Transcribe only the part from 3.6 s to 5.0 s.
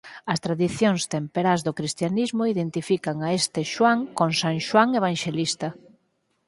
Xoán con San Xoán